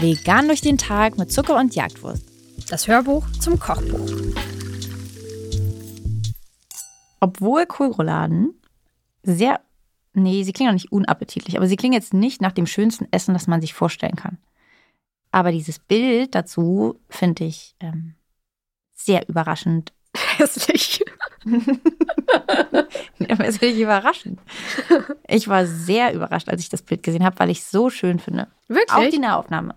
Vegan 0.00 0.46
durch 0.46 0.60
den 0.60 0.78
Tag 0.78 1.18
mit 1.18 1.32
Zucker 1.32 1.56
und 1.58 1.74
Jagdwurst. 1.74 2.22
Das 2.68 2.86
Hörbuch 2.86 3.26
zum 3.40 3.58
Kochbuch. 3.58 4.10
Obwohl 7.20 7.66
Kohlrouladen 7.66 8.54
sehr, 9.22 9.60
nee, 10.12 10.44
sie 10.44 10.52
klingen 10.52 10.70
auch 10.70 10.74
nicht 10.74 10.92
unappetitlich, 10.92 11.56
aber 11.56 11.66
sie 11.66 11.76
klingen 11.76 11.94
jetzt 11.94 12.14
nicht 12.14 12.40
nach 12.40 12.52
dem 12.52 12.66
schönsten 12.66 13.08
Essen, 13.10 13.34
das 13.34 13.46
man 13.46 13.60
sich 13.60 13.74
vorstellen 13.74 14.16
kann. 14.16 14.38
Aber 15.32 15.50
dieses 15.50 15.78
Bild 15.78 16.34
dazu 16.34 17.00
finde 17.08 17.44
ich 17.44 17.74
ähm, 17.80 18.14
sehr 18.94 19.28
überraschend. 19.28 19.92
Hässlich. 20.36 21.04
Es 23.38 23.58
ist 23.58 23.78
überraschend. 23.78 24.40
Ich 25.28 25.48
war 25.48 25.66
sehr 25.66 26.12
überrascht, 26.14 26.48
als 26.48 26.60
ich 26.60 26.68
das 26.68 26.82
Bild 26.82 27.02
gesehen 27.02 27.24
habe, 27.24 27.38
weil 27.38 27.50
ich 27.50 27.60
es 27.60 27.70
so 27.70 27.90
schön 27.90 28.18
finde. 28.18 28.48
Wirklich? 28.68 28.92
Auch 28.92 29.10
die 29.10 29.18
Nahaufnahme. 29.18 29.74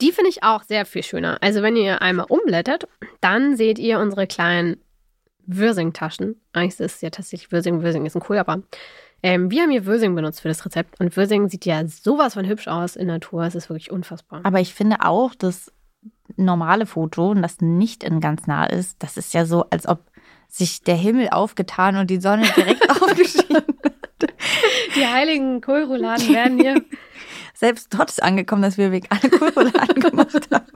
Die 0.00 0.12
finde 0.12 0.30
ich 0.30 0.42
auch 0.42 0.62
sehr 0.62 0.86
viel 0.86 1.02
schöner. 1.02 1.38
Also 1.40 1.62
wenn 1.62 1.76
ihr 1.76 2.02
einmal 2.02 2.26
umblättert, 2.28 2.86
dann 3.20 3.56
seht 3.56 3.78
ihr 3.78 3.98
unsere 3.98 4.26
kleinen 4.26 4.76
Würsing-Taschen. 5.46 6.40
Eigentlich 6.52 6.78
ist 6.80 6.96
es 6.96 7.00
ja 7.00 7.10
tatsächlich 7.10 7.52
Würsing. 7.52 7.82
Würsing 7.82 8.06
ist 8.06 8.16
ein 8.16 8.22
cool, 8.28 8.38
aber 8.38 8.62
ähm, 9.22 9.50
wir 9.50 9.62
haben 9.62 9.70
hier 9.70 9.86
Würsing 9.86 10.14
benutzt 10.14 10.40
für 10.40 10.48
das 10.48 10.64
Rezept. 10.64 11.00
Und 11.00 11.16
Würsing 11.16 11.48
sieht 11.48 11.64
ja 11.64 11.86
sowas 11.86 12.34
von 12.34 12.46
hübsch 12.46 12.68
aus 12.68 12.96
in 12.96 13.06
Natur. 13.08 13.44
Es 13.44 13.54
ist 13.54 13.68
wirklich 13.68 13.90
unfassbar. 13.90 14.40
Aber 14.44 14.60
ich 14.60 14.74
finde 14.74 15.00
auch, 15.00 15.34
das 15.34 15.72
normale 16.36 16.86
Foto 16.86 17.30
und 17.30 17.42
das 17.42 17.60
nicht 17.60 18.04
in 18.04 18.20
ganz 18.20 18.46
nah 18.46 18.66
ist, 18.66 19.02
das 19.02 19.16
ist 19.16 19.32
ja 19.34 19.46
so, 19.46 19.64
als 19.70 19.86
ob 19.86 20.00
sich 20.48 20.82
der 20.82 20.96
Himmel 20.96 21.28
aufgetan 21.30 21.96
und 21.96 22.08
die 22.10 22.20
Sonne 22.20 22.46
direkt 22.56 22.88
aufgeschieden 23.02 23.56
hat. 23.56 23.64
Die 24.96 25.06
heiligen 25.06 25.60
Kohlrouladen 25.60 26.32
werden 26.32 26.58
hier. 26.58 26.82
Selbst 27.54 27.92
dort 27.94 28.10
ist 28.10 28.22
angekommen, 28.22 28.62
dass 28.62 28.76
wir 28.78 28.92
vegane 28.92 29.30
Kohlrouladen 29.30 30.00
gemacht 30.00 30.48
haben. 30.52 30.66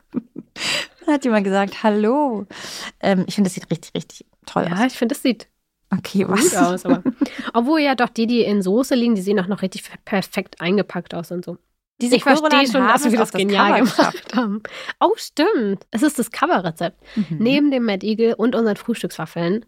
Dann 1.04 1.14
hat 1.14 1.24
jemand 1.24 1.44
gesagt, 1.44 1.82
hallo. 1.82 2.46
Ähm, 3.00 3.24
ich 3.26 3.34
finde, 3.34 3.48
das 3.48 3.54
sieht 3.54 3.70
richtig, 3.70 3.94
richtig 3.94 4.26
toll 4.46 4.66
Ja, 4.68 4.76
aus. 4.84 4.92
ich 4.92 4.98
finde, 4.98 5.14
das 5.14 5.22
sieht 5.22 5.48
Okay, 5.92 6.22
gut 6.22 6.38
was? 6.38 6.54
aus. 6.56 6.86
Aber, 6.86 7.02
obwohl 7.52 7.80
ja 7.80 7.94
doch 7.96 8.08
die, 8.10 8.26
die 8.26 8.42
in 8.42 8.62
Soße 8.62 8.94
liegen, 8.94 9.14
die 9.16 9.22
sehen 9.22 9.40
auch 9.40 9.48
noch 9.48 9.62
richtig 9.62 9.82
perfekt 10.04 10.60
eingepackt 10.60 11.14
aus 11.14 11.32
und 11.32 11.44
so. 11.44 11.58
Diese 12.00 12.16
ich 12.16 12.22
verstehe 12.22 12.48
Kohlrouladen 12.48 12.72
schon, 12.72 12.88
dass 12.88 13.04
wir 13.04 13.18
das 13.18 13.30
das 13.30 13.38
genial 13.38 13.80
Cover 13.80 14.10
gemacht 14.10 14.36
haben. 14.36 14.62
Oh, 15.00 15.12
stimmt. 15.16 15.86
Es 15.90 16.02
ist 16.02 16.18
das 16.18 16.30
Coverrezept. 16.30 16.98
Mhm. 17.16 17.36
Neben 17.38 17.70
dem 17.70 17.84
Mad 17.84 18.06
Eagle 18.06 18.34
und 18.34 18.54
unseren 18.54 18.76
Frühstückswaffeln 18.76 19.66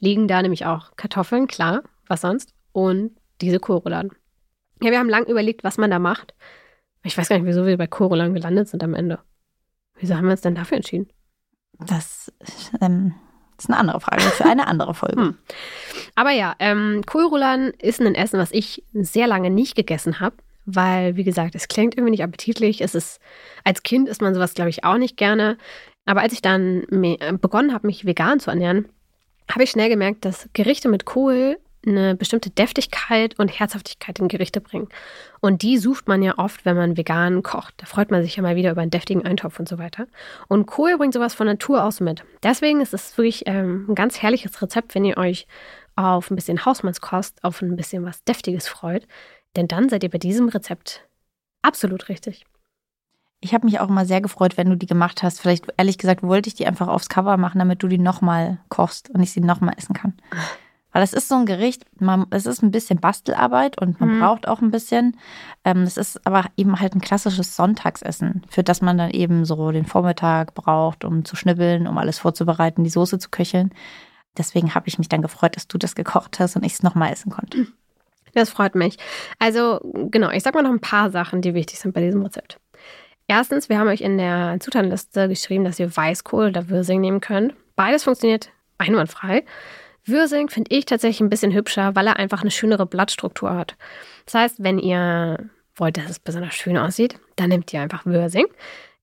liegen 0.00 0.28
da 0.28 0.42
nämlich 0.42 0.66
auch 0.66 0.96
Kartoffeln, 0.96 1.46
klar, 1.46 1.82
was 2.06 2.22
sonst, 2.22 2.54
und 2.72 3.16
diese 3.40 3.60
Kohlrouladen. 3.60 4.12
Ja, 4.82 4.90
wir 4.90 4.98
haben 4.98 5.08
lang 5.08 5.26
überlegt, 5.26 5.64
was 5.64 5.78
man 5.78 5.90
da 5.90 5.98
macht. 5.98 6.34
Ich 7.02 7.16
weiß 7.16 7.28
gar 7.28 7.36
nicht, 7.36 7.46
wieso 7.46 7.66
wir 7.66 7.76
bei 7.76 7.86
Kohlrouladen 7.86 8.34
gelandet 8.34 8.68
sind 8.68 8.82
am 8.82 8.94
Ende. 8.94 9.18
Wieso 9.96 10.16
haben 10.16 10.24
wir 10.24 10.32
uns 10.32 10.40
denn 10.40 10.54
dafür 10.54 10.76
entschieden? 10.76 11.08
Das 11.78 12.32
ähm, 12.80 13.14
ist 13.58 13.68
eine 13.68 13.78
andere 13.78 14.00
Frage 14.00 14.22
für 14.22 14.46
eine 14.46 14.66
andere 14.66 14.94
Folge. 14.94 15.20
Hm. 15.24 15.38
Aber 16.16 16.30
ja, 16.30 16.54
ähm, 16.58 17.02
Kohlrouladen 17.06 17.72
ist 17.78 18.00
ein 18.00 18.14
Essen, 18.14 18.38
was 18.38 18.52
ich 18.52 18.84
sehr 18.92 19.26
lange 19.26 19.50
nicht 19.50 19.74
gegessen 19.74 20.20
habe, 20.20 20.36
weil, 20.66 21.16
wie 21.16 21.24
gesagt, 21.24 21.54
es 21.54 21.68
klingt 21.68 21.94
irgendwie 21.94 22.12
nicht 22.12 22.24
appetitlich. 22.24 22.80
Es 22.80 22.94
ist, 22.94 23.20
als 23.64 23.82
Kind 23.82 24.08
isst 24.08 24.22
man 24.22 24.34
sowas, 24.34 24.54
glaube 24.54 24.70
ich, 24.70 24.84
auch 24.84 24.98
nicht 24.98 25.16
gerne. 25.16 25.58
Aber 26.06 26.20
als 26.20 26.32
ich 26.32 26.42
dann 26.42 26.84
äh, 26.90 27.32
begonnen 27.40 27.72
habe, 27.72 27.86
mich 27.86 28.04
vegan 28.04 28.40
zu 28.40 28.50
ernähren, 28.50 28.88
habe 29.50 29.64
ich 29.64 29.70
schnell 29.70 29.88
gemerkt, 29.88 30.24
dass 30.24 30.48
Gerichte 30.52 30.88
mit 30.88 31.04
Kohl 31.04 31.58
eine 31.86 32.14
bestimmte 32.14 32.50
Deftigkeit 32.50 33.38
und 33.38 33.48
Herzhaftigkeit 33.48 34.18
in 34.18 34.28
Gerichte 34.28 34.60
bringen. 34.60 34.88
Und 35.40 35.62
die 35.62 35.78
sucht 35.78 36.08
man 36.08 36.22
ja 36.22 36.38
oft, 36.38 36.64
wenn 36.64 36.76
man 36.76 36.96
vegan 36.96 37.42
kocht. 37.42 37.74
Da 37.76 37.86
freut 37.86 38.10
man 38.10 38.22
sich 38.22 38.36
ja 38.36 38.42
mal 38.42 38.56
wieder 38.56 38.70
über 38.70 38.80
einen 38.80 38.90
deftigen 38.90 39.24
Eintopf 39.24 39.58
und 39.58 39.68
so 39.68 39.78
weiter. 39.78 40.06
Und 40.48 40.66
Kohl 40.66 40.96
bringt 40.96 41.14
sowas 41.14 41.34
von 41.34 41.46
Natur 41.46 41.84
aus 41.84 42.00
mit. 42.00 42.24
Deswegen 42.42 42.80
ist 42.80 42.94
es 42.94 43.16
wirklich 43.18 43.42
ähm, 43.46 43.86
ein 43.88 43.94
ganz 43.94 44.22
herrliches 44.22 44.60
Rezept, 44.62 44.94
wenn 44.94 45.04
ihr 45.04 45.18
euch 45.18 45.46
auf 45.96 46.30
ein 46.30 46.36
bisschen 46.36 46.64
Hausmannskost, 46.64 47.44
auf 47.44 47.62
ein 47.62 47.76
bisschen 47.76 48.04
was 48.04 48.24
Deftiges 48.24 48.66
freut. 48.66 49.06
Denn 49.56 49.68
dann 49.68 49.88
seid 49.88 50.02
ihr 50.02 50.10
bei 50.10 50.18
diesem 50.18 50.48
Rezept 50.48 51.06
absolut 51.62 52.08
richtig. 52.08 52.44
Ich 53.40 53.52
habe 53.52 53.66
mich 53.66 53.78
auch 53.80 53.88
immer 53.88 54.06
sehr 54.06 54.20
gefreut, 54.22 54.56
wenn 54.56 54.70
du 54.70 54.76
die 54.76 54.86
gemacht 54.86 55.22
hast. 55.22 55.40
Vielleicht, 55.40 55.66
ehrlich 55.76 55.98
gesagt, 55.98 56.22
wollte 56.22 56.48
ich 56.48 56.54
die 56.54 56.66
einfach 56.66 56.88
aufs 56.88 57.08
Cover 57.10 57.36
machen, 57.36 57.58
damit 57.58 57.82
du 57.82 57.88
die 57.88 57.98
nochmal 57.98 58.58
kochst 58.70 59.10
und 59.10 59.22
ich 59.22 59.32
sie 59.32 59.40
nochmal 59.40 59.74
essen 59.76 59.94
kann. 59.94 60.14
Weil 60.92 61.02
das 61.02 61.12
ist 61.12 61.28
so 61.28 61.34
ein 61.34 61.44
Gericht, 61.44 61.84
man, 62.00 62.26
es 62.30 62.46
ist 62.46 62.62
ein 62.62 62.70
bisschen 62.70 63.00
Bastelarbeit 63.00 63.78
und 63.80 64.00
man 64.00 64.14
Mhm. 64.16 64.20
braucht 64.20 64.48
auch 64.48 64.62
ein 64.62 64.70
bisschen. 64.70 65.18
Ähm, 65.64 65.82
es 65.82 65.96
ist 65.98 66.24
aber 66.26 66.44
eben 66.56 66.80
halt 66.80 66.94
ein 66.94 67.00
klassisches 67.00 67.54
Sonntagsessen, 67.56 68.42
für 68.48 68.62
das 68.62 68.80
man 68.80 68.96
dann 68.96 69.10
eben 69.10 69.44
so 69.44 69.72
den 69.72 69.84
Vormittag 69.86 70.54
braucht, 70.54 71.04
um 71.04 71.24
zu 71.24 71.36
schnibbeln, 71.36 71.86
um 71.86 71.98
alles 71.98 72.18
vorzubereiten, 72.20 72.84
die 72.84 72.90
Soße 72.90 73.18
zu 73.18 73.28
köcheln. 73.28 73.74
Deswegen 74.38 74.74
habe 74.74 74.88
ich 74.88 74.98
mich 74.98 75.08
dann 75.08 75.20
gefreut, 75.20 75.56
dass 75.56 75.68
du 75.68 75.76
das 75.78 75.94
gekocht 75.94 76.40
hast 76.40 76.56
und 76.56 76.64
ich 76.64 76.74
es 76.74 76.82
nochmal 76.82 77.12
essen 77.12 77.30
konnte. 77.30 77.66
Das 78.34 78.50
freut 78.50 78.74
mich. 78.74 78.96
Also, 79.38 79.80
genau, 80.10 80.30
ich 80.30 80.42
sag 80.42 80.54
mal 80.54 80.62
noch 80.62 80.70
ein 80.70 80.80
paar 80.80 81.10
Sachen, 81.10 81.40
die 81.40 81.54
wichtig 81.54 81.78
sind 81.78 81.94
bei 81.94 82.00
diesem 82.00 82.22
Rezept. 82.22 82.58
Erstens, 83.26 83.68
wir 83.68 83.78
haben 83.78 83.88
euch 83.88 84.02
in 84.02 84.18
der 84.18 84.58
Zutatenliste 84.60 85.28
geschrieben, 85.28 85.64
dass 85.64 85.80
ihr 85.80 85.96
Weißkohl 85.96 86.48
oder 86.48 86.68
Würsing 86.68 87.00
nehmen 87.00 87.20
könnt. 87.20 87.54
Beides 87.76 88.04
funktioniert 88.04 88.50
einwandfrei. 88.76 89.44
Würsing 90.04 90.50
finde 90.50 90.74
ich 90.74 90.84
tatsächlich 90.84 91.20
ein 91.20 91.30
bisschen 91.30 91.54
hübscher, 91.54 91.96
weil 91.96 92.06
er 92.06 92.16
einfach 92.16 92.42
eine 92.42 92.50
schönere 92.50 92.84
Blattstruktur 92.84 93.54
hat. 93.54 93.76
Das 94.26 94.34
heißt, 94.34 94.62
wenn 94.62 94.78
ihr 94.78 95.48
wollt, 95.76 95.96
dass 95.96 96.10
es 96.10 96.18
besonders 96.18 96.54
schön 96.54 96.76
aussieht, 96.76 97.18
dann 97.36 97.48
nehmt 97.48 97.72
ihr 97.72 97.80
einfach 97.80 98.04
Würsing. 98.04 98.46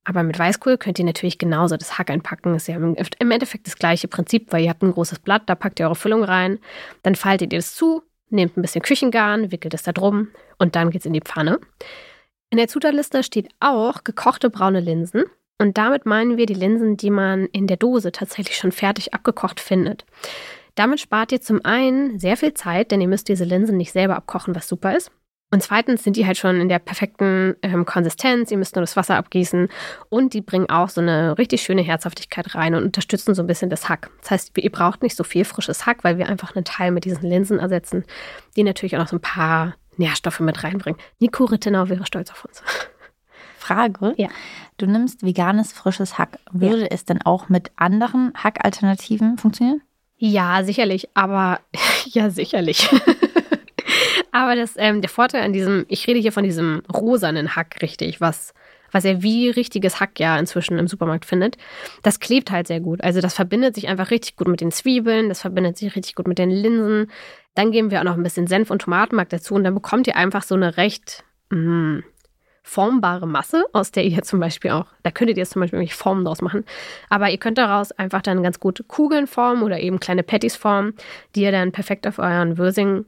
Aber 0.04 0.24
mit 0.24 0.38
Weißkohl 0.38 0.78
könnt 0.78 1.00
ihr 1.00 1.06
natürlich 1.06 1.38
genauso 1.38 1.78
das 1.78 1.98
Hack 1.98 2.10
einpacken. 2.12 2.56
Ist 2.56 2.68
ja 2.68 2.76
im 2.76 3.32
Endeffekt 3.32 3.68
das 3.68 3.78
gleiche 3.78 4.08
Prinzip, 4.08 4.52
weil 4.52 4.64
ihr 4.64 4.70
habt 4.70 4.84
ein 4.84 4.94
großes 4.94 5.20
Blatt, 5.20 5.44
da 5.48 5.56
packt 5.56 5.80
ihr 5.80 5.86
eure 5.86 5.96
Füllung 5.96 6.24
rein, 6.24 6.60
dann 7.04 7.16
faltet 7.16 7.54
ihr 7.54 7.60
das 7.60 7.76
zu, 7.76 8.04
nehmt 8.32 8.58
ein 8.58 8.62
bisschen 8.62 8.82
Küchengarn, 8.82 9.52
wickelt 9.52 9.74
es 9.74 9.84
da 9.84 9.92
drum 9.92 10.30
und 10.58 10.76
dann 10.76 10.90
geht's 10.90 11.06
in 11.06 11.14
die 11.14 11.22
Pfanne. 11.22 11.60
In 12.50 12.58
der 12.58 12.68
Zutatenliste 12.68 13.24
steht 13.24 13.50
auch 13.60 14.04
gekochte 14.04 14.50
braune 14.50 14.82
Linsen. 14.82 15.24
Und 15.58 15.78
damit 15.78 16.08
meinen 16.08 16.38
wir 16.38 16.48
die 16.48 16.56
Linsen, 16.56 16.98
die 16.98 17.12
man 17.12 17.46
in 17.46 17.68
der 17.68 17.78
Dose 17.78 18.12
tatsächlich 18.12 18.58
schon 18.58 18.72
fertig 18.72 19.14
abgekocht 19.14 19.60
findet. 19.60 20.06
Damit 20.76 21.00
spart 21.00 21.32
ihr 21.32 21.40
zum 21.40 21.64
einen 21.64 22.18
sehr 22.18 22.36
viel 22.36 22.56
Zeit, 22.56 22.92
denn 22.92 23.00
ihr 23.00 23.08
müsst 23.08 23.30
diese 23.30 23.44
Linsen 23.46 23.78
nicht 23.78 23.92
selber 23.92 24.16
abkochen, 24.16 24.56
was 24.56 24.68
super 24.68 24.98
ist. 24.98 25.12
Und 25.54 25.62
zweitens 25.62 26.04
sind 26.04 26.16
die 26.16 26.26
halt 26.26 26.38
schon 26.38 26.62
in 26.62 26.70
der 26.70 26.80
perfekten 26.80 27.56
ähm, 27.62 27.86
Konsistenz. 27.86 28.52
Ihr 28.52 28.58
müsst 28.58 28.76
nur 28.76 28.82
das 28.82 28.96
Wasser 28.96 29.18
abgießen. 29.18 29.68
Und 30.08 30.34
die 30.34 30.40
bringen 30.40 30.70
auch 30.70 30.88
so 30.88 31.02
eine 31.02 31.38
richtig 31.38 31.62
schöne 31.62 31.82
Herzhaftigkeit 31.82 32.56
rein 32.56 32.74
und 32.74 32.84
unterstützen 32.84 33.36
so 33.36 33.44
ein 33.44 33.48
bisschen 33.48 33.70
das 33.70 33.90
Hack. 33.90 34.10
Das 34.22 34.32
heißt, 34.32 34.58
ihr 34.58 34.72
braucht 34.72 35.04
nicht 35.04 35.18
so 35.18 35.26
viel 35.26 35.44
frisches 35.44 35.86
Hack, 35.86 36.06
weil 36.06 36.18
wir 36.18 36.30
einfach 36.30 36.56
einen 36.56 36.64
Teil 36.64 36.92
mit 36.92 37.04
diesen 37.04 37.30
Linsen 37.30 37.60
ersetzen, 37.60 38.06
die 38.56 38.64
natürlich 38.64 38.96
auch 38.96 39.02
noch 39.02 39.10
so 39.10 39.18
ein 39.18 39.22
paar 39.22 39.76
Nährstoffe 39.98 40.40
mit 40.40 40.64
reinbringen. 40.64 41.00
Nico 41.20 41.44
Rittenau 41.44 41.90
wäre 41.90 42.06
stolz 42.06 42.32
auf 42.32 42.46
uns. 42.46 42.64
Frage. 43.58 44.14
Ja. 44.18 44.30
Du 44.78 44.88
nimmst 44.88 45.22
veganes, 45.22 45.74
frisches 45.74 46.18
Hack. 46.18 46.40
Würde 46.52 46.90
es 46.90 47.04
denn 47.04 47.22
auch 47.22 47.50
mit 47.50 47.72
anderen 47.76 48.32
Hackalternativen 48.36 49.38
funktionieren? 49.38 49.82
Ja, 50.18 50.64
sicherlich, 50.64 51.10
aber 51.14 51.60
ja, 52.06 52.30
sicherlich. 52.30 52.90
aber 54.32 54.56
das, 54.56 54.74
ähm, 54.78 55.02
der 55.02 55.10
Vorteil 55.10 55.44
an 55.44 55.54
diesem, 55.54 55.86
ich 55.88 56.08
rede 56.08 56.20
hier 56.20 56.32
von 56.32 56.44
diesem 56.44 56.84
rosanen 56.94 57.56
Hack, 57.56 57.82
richtig, 57.82 58.22
was, 58.22 58.54
was 58.92 59.06
er 59.06 59.22
wie 59.22 59.50
richtiges 59.50 60.00
Hack 60.00 60.20
ja 60.20 60.38
inzwischen 60.38 60.78
im 60.78 60.88
Supermarkt 60.88 61.26
findet, 61.26 61.58
das 62.04 62.20
klebt 62.20 62.52
halt 62.52 62.68
sehr 62.68 62.80
gut. 62.80 63.04
Also 63.04 63.22
das 63.22 63.34
verbindet 63.34 63.76
sich 63.76 63.88
einfach 63.88 64.12
richtig 64.12 64.36
gut 64.36 64.48
mit 64.48 64.62
den 64.62 64.72
Zwiebeln, 64.72 65.30
das 65.30 65.42
verbindet 65.42 65.78
sich 65.78 65.96
richtig 65.96 66.16
gut 66.16 66.28
mit 66.28 66.38
den 66.38 66.50
Linsen. 66.50 67.12
Dann 67.56 67.72
geben 67.72 67.92
wir 67.92 68.00
auch 68.00 68.06
noch 68.06 68.16
ein 68.16 68.24
bisschen 68.24 68.48
Senf 68.48 68.72
und 68.72 68.82
Tomatenmark 68.82 69.30
dazu 69.30 69.56
und 69.56 69.64
dann 69.64 69.74
bekommt 69.74 70.08
ihr 70.08 70.16
einfach 70.16 70.44
so 70.44 70.56
eine 70.56 70.78
recht 70.78 71.24
mh, 71.50 72.04
formbare 72.64 73.28
Masse, 73.28 73.66
aus 73.74 73.92
der 73.92 74.06
ihr 74.06 74.22
zum 74.22 74.40
Beispiel 74.40 74.72
auch, 74.72 74.86
da 75.04 75.12
könntet 75.12 75.38
ihr 75.38 75.42
jetzt 75.42 75.52
zum 75.54 75.62
Beispiel 75.62 75.78
irgendwelche 75.78 76.02
Formen 76.02 76.24
draus 76.24 76.42
machen, 76.42 76.64
aber 77.10 77.30
ihr 77.30 77.38
könnt 77.38 77.58
daraus 77.58 77.92
einfach 77.92 78.22
dann 78.22 78.44
ganz 78.44 78.60
gut 78.60 78.86
Kugeln 78.88 79.28
formen 79.28 79.64
oder 79.64 79.80
eben 79.80 80.00
kleine 80.00 80.24
Patties 80.24 80.56
formen, 80.56 80.94
die 81.36 81.42
ihr 81.42 81.52
dann 81.52 81.72
perfekt 81.72 82.08
auf 82.08 82.20
euren 82.20 82.58
Würsing 82.58 83.06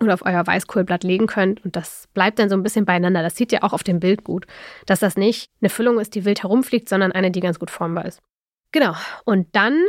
oder 0.00 0.14
auf 0.14 0.24
euer 0.24 0.46
Weißkohlblatt 0.46 1.04
legen 1.04 1.26
könnt 1.26 1.64
und 1.64 1.76
das 1.76 2.08
bleibt 2.14 2.38
dann 2.38 2.48
so 2.48 2.56
ein 2.56 2.62
bisschen 2.62 2.84
beieinander. 2.84 3.22
Das 3.22 3.36
sieht 3.36 3.52
ihr 3.52 3.64
auch 3.64 3.72
auf 3.72 3.82
dem 3.82 4.00
Bild 4.00 4.24
gut, 4.24 4.46
dass 4.86 5.00
das 5.00 5.16
nicht 5.16 5.50
eine 5.60 5.70
Füllung 5.70 5.98
ist, 5.98 6.14
die 6.14 6.24
wild 6.24 6.42
herumfliegt, 6.42 6.88
sondern 6.88 7.12
eine, 7.12 7.30
die 7.30 7.40
ganz 7.40 7.58
gut 7.58 7.70
formbar 7.70 8.04
ist. 8.04 8.20
Genau. 8.72 8.94
Und 9.24 9.48
dann, 9.56 9.82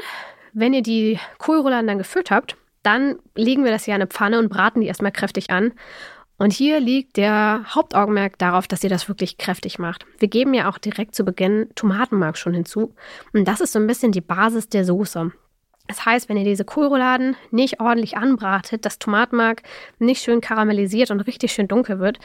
wenn 0.53 0.73
ihr 0.73 0.83
die 0.83 1.19
Kohlrouladen 1.37 1.87
dann 1.87 1.97
gefüllt 1.97 2.31
habt, 2.31 2.55
dann 2.81 3.19
legen 3.35 3.63
wir 3.65 3.71
das 3.71 3.85
ja 3.85 3.95
in 3.95 4.01
eine 4.01 4.07
Pfanne 4.07 4.39
und 4.39 4.49
braten 4.49 4.81
die 4.81 4.87
erstmal 4.87 5.11
kräftig 5.11 5.49
an. 5.49 5.73
Und 6.37 6.53
hier 6.53 6.79
liegt 6.79 7.17
der 7.17 7.65
Hauptaugenmerk 7.67 8.37
darauf, 8.37 8.65
dass 8.65 8.83
ihr 8.83 8.89
das 8.89 9.09
wirklich 9.09 9.37
kräftig 9.37 9.77
macht. 9.77 10.05
Wir 10.19 10.29
geben 10.29 10.53
ja 10.53 10.69
auch 10.69 10.77
direkt 10.77 11.13
zu 11.13 11.25
Beginn 11.25 11.67
Tomatenmark 11.75 12.37
schon 12.37 12.53
hinzu. 12.53 12.95
Und 13.33 13.45
das 13.45 13.59
ist 13.59 13.73
so 13.73 13.79
ein 13.79 13.87
bisschen 13.87 14.13
die 14.13 14.21
Basis 14.21 14.69
der 14.69 14.85
Soße. 14.85 15.33
Das 15.89 16.05
heißt, 16.05 16.29
wenn 16.29 16.37
ihr 16.37 16.43
diese 16.43 16.65
Kohlrouladen 16.65 17.35
nicht 17.49 17.79
ordentlich 17.79 18.15
anbratet, 18.15 18.85
das 18.85 18.99
Tomatenmark 18.99 19.63
nicht 19.97 20.21
schön 20.23 20.39
karamellisiert 20.39 21.09
und 21.09 21.21
richtig 21.21 21.51
schön 21.51 21.67
dunkel 21.67 21.97
wird, 21.97 22.19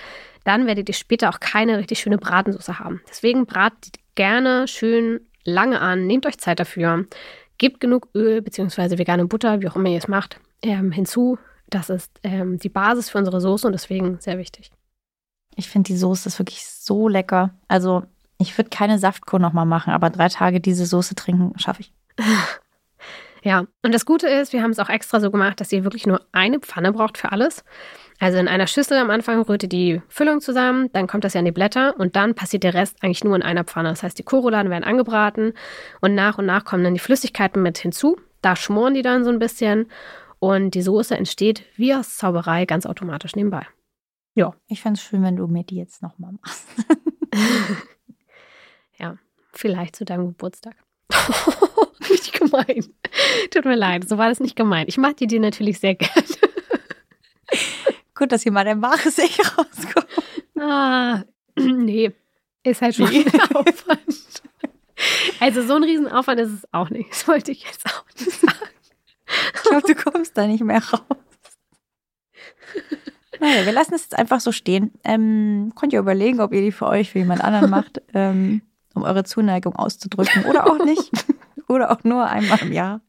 dann 0.45 0.67
werdet 0.67 0.91
ihr 0.91 0.95
später 0.95 1.31
auch 1.31 1.41
keine 1.41 1.79
richtig 1.79 1.99
schöne 1.99 2.19
Bratensauce 2.19 2.79
haben. 2.79 3.01
Deswegen 3.09 3.47
bratet 3.47 3.95
gerne 4.17 4.69
schön 4.69 5.21
lange 5.45 5.81
an, 5.81 6.07
nehmt 6.07 6.27
euch 6.27 6.37
Zeit 6.37 6.61
dafür, 6.61 7.07
gebt 7.57 7.81
genug 7.81 8.09
Öl 8.15 8.43
bzw. 8.43 8.99
vegane 8.99 9.25
Butter, 9.25 9.63
wie 9.63 9.69
auch 9.71 9.77
immer 9.77 9.89
ihr 9.89 9.97
es 9.97 10.09
macht, 10.09 10.39
ähm, 10.61 10.93
hinzu. 10.93 11.39
Das 11.71 11.89
ist 11.89 12.13
ähm, 12.23 12.59
die 12.59 12.69
Basis 12.69 13.09
für 13.09 13.17
unsere 13.17 13.41
Soße 13.41 13.67
und 13.67 13.73
deswegen 13.73 14.21
sehr 14.21 14.37
wichtig. 14.37 14.73
Ich 15.57 15.71
finde 15.71 15.87
die 15.87 15.97
Soße 15.97 16.29
ist 16.29 16.39
wirklich 16.39 16.67
so 16.67 17.09
lecker. 17.09 17.55
Also 17.67 18.03
ich 18.37 18.59
würde 18.59 18.69
keine 18.69 18.99
Saftkur 18.99 19.39
nochmal 19.39 19.65
machen, 19.65 19.95
aber 19.95 20.11
drei 20.11 20.29
Tage 20.29 20.61
diese 20.61 20.85
Soße 20.85 21.15
trinken 21.15 21.59
schaffe 21.59 21.81
ich. 21.81 21.95
Ja, 23.45 23.67
und 23.83 23.93
das 23.93 24.07
Gute 24.07 24.27
ist, 24.27 24.55
wir 24.55 24.63
haben 24.63 24.71
es 24.71 24.79
auch 24.79 24.89
extra 24.89 25.21
so 25.21 25.31
gemacht, 25.31 25.61
dass 25.61 25.71
ihr 25.71 25.85
wirklich 25.85 26.07
nur 26.07 26.23
eine 26.33 26.61
Pfanne 26.61 26.93
braucht 26.93 27.19
für 27.19 27.31
alles. 27.31 27.63
Also 28.19 28.39
in 28.39 28.49
einer 28.49 28.67
Schüssel 28.67 28.97
am 28.97 29.11
Anfang 29.11 29.43
rührt 29.43 29.65
ihr 29.65 29.69
die 29.69 30.03
Füllung 30.09 30.41
zusammen, 30.41 30.89
dann 30.95 31.07
kommt 31.07 31.25
das 31.25 31.35
ja 31.35 31.41
in 31.41 31.45
die 31.45 31.53
Blätter 31.53 31.95
und 31.99 32.17
dann 32.17 32.35
passiert 32.35 32.63
der 32.63 32.73
Rest 32.73 32.97
eigentlich 33.03 33.23
nur 33.23 33.37
in 33.37 33.43
einer 33.43 33.65
Pfanne. 33.65 33.91
Das 33.91 34.03
heißt, 34.03 34.19
die 34.19 34.23
Kohlrouladen 34.23 34.71
werden 34.71 34.85
angebraten 34.85 35.53
und 36.01 36.15
nach 36.15 36.39
und 36.39 36.47
nach 36.47 36.65
kommen 36.65 36.85
dann 36.85 36.95
die 36.95 37.01
Flüssigkeiten 37.01 37.63
mit 37.63 37.77
hinzu. 37.77 38.17
Da 38.41 38.57
schmoren 38.57 38.95
die 38.95 39.03
dann 39.03 39.25
so 39.25 39.31
ein 39.31 39.39
bisschen 39.39 39.91
und 40.39 40.71
die 40.71 40.83
Soße 40.83 41.15
entsteht 41.15 41.65
wie 41.77 41.95
aus 41.95 42.17
Zauberei 42.17 42.65
ganz 42.65 42.87
automatisch 42.87 43.37
nebenbei. 43.37 43.67
Ja. 44.35 44.55
Ich 44.69 44.81
fände 44.81 44.97
es 44.99 45.05
schön, 45.05 45.23
wenn 45.23 45.37
du 45.37 45.47
mir 45.49 45.65
die 45.65 45.77
jetzt 45.77 46.03
nochmal 46.03 46.33
machst. 46.41 46.67
ja, 48.99 49.19
vielleicht 49.53 49.97
zu 49.97 50.07
deinem 50.07 50.29
Geburtstag. 50.29 50.77
Richtig 52.15 52.33
gemein. 52.33 52.87
Tut 53.51 53.65
mir 53.65 53.77
leid, 53.77 54.09
so 54.09 54.19
war 54.19 54.29
das 54.29 54.41
nicht 54.41 54.57
gemeint. 54.57 54.89
Ich 54.89 54.99
mag 54.99 55.17
die 55.17 55.27
dir 55.27 55.41
natürlich 55.41 55.81
sehr 55.81 55.95
gerne. 55.97 56.25
Gut, 58.15 58.31
dass 58.31 58.43
hier 58.43 58.53
mal 58.53 58.65
der 58.65 58.81
wahre 58.81 59.11
Sicht 59.11 59.41
rauskommt. 59.59 60.07
Ah, 60.59 61.25
nee. 61.57 62.13
Ist 62.63 62.81
halt 62.81 62.95
schon 62.95 63.11
nee. 63.11 63.25
ein 63.27 63.57
Aufwand. 63.57 64.43
Also 65.41 65.63
so 65.63 65.75
ein 65.75 65.83
Riesenaufwand 65.83 66.41
ist 66.41 66.53
es 66.53 66.69
auch 66.73 66.89
nicht. 66.91 67.11
Das 67.11 67.27
wollte 67.27 67.51
ich 67.51 67.65
jetzt 67.65 67.85
auch 67.87 68.05
nicht 68.19 68.31
sagen. 68.31 68.55
Ich 69.55 69.63
glaube, 69.63 69.87
du 69.87 69.95
kommst 69.95 70.37
da 70.37 70.47
nicht 70.47 70.63
mehr 70.63 70.83
raus. 70.83 71.01
Naja, 73.41 73.67
wir 73.67 73.73
lassen 73.73 73.95
es 73.95 74.03
jetzt 74.03 74.17
einfach 74.17 74.41
so 74.41 74.53
stehen. 74.53 74.93
Ähm, 75.03 75.73
könnt 75.75 75.93
ihr 75.93 75.99
überlegen, 75.99 76.41
ob 76.41 76.53
ihr 76.53 76.61
die 76.61 76.73
für 76.73 76.87
euch, 76.87 77.11
für 77.11 77.19
jemand 77.19 77.43
anderen 77.43 77.71
macht, 77.71 78.01
ähm, 78.15 78.63
um 78.95 79.03
eure 79.03 79.25
Zuneigung 79.25 79.75
auszudrücken 79.75 80.45
oder 80.45 80.67
auch 80.67 80.85
nicht. 80.85 81.11
oder 81.69 81.91
auch 81.91 82.05
nur 82.05 82.27
einmal 82.27 82.61
im 82.63 82.73
Jahr, 82.73 83.01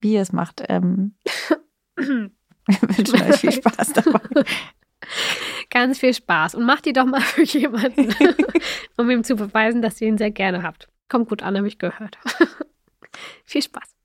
wie 0.00 0.14
ihr 0.14 0.22
es 0.22 0.32
macht. 0.32 0.62
Ähm, 0.68 1.14
wir 1.96 2.30
wünschen 2.66 3.22
euch 3.22 3.36
viel 3.36 3.52
Spaß 3.52 3.92
dabei. 3.94 4.44
Ganz 5.70 5.98
viel 5.98 6.14
Spaß 6.14 6.54
und 6.54 6.64
macht 6.64 6.86
die 6.86 6.92
doch 6.92 7.06
mal 7.06 7.20
für 7.22 7.42
jemanden, 7.42 8.14
um 8.96 9.10
ihm 9.10 9.24
zu 9.24 9.36
beweisen, 9.36 9.82
dass 9.82 10.00
ihr 10.00 10.08
ihn 10.08 10.18
sehr 10.18 10.30
gerne 10.30 10.62
habt. 10.62 10.88
Kommt 11.08 11.28
gut 11.28 11.42
an, 11.42 11.56
habe 11.56 11.68
ich 11.68 11.78
gehört. 11.78 12.18
viel 13.44 13.62
Spaß. 13.62 13.95